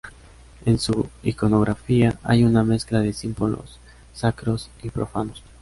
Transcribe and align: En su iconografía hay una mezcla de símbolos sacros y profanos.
En 0.65 0.79
su 0.79 1.09
iconografía 1.21 2.17
hay 2.23 2.43
una 2.43 2.63
mezcla 2.63 3.01
de 3.01 3.13
símbolos 3.13 3.79
sacros 4.15 4.71
y 4.81 4.89
profanos. 4.89 5.43